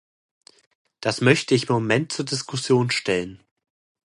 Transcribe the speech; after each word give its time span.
Das 0.99 1.21
möchte 1.21 1.53
ich 1.53 1.69
im 1.69 1.75
Moment 1.75 2.11
zur 2.11 2.25
Diskussion 2.25 2.89
stellen. 2.89 3.39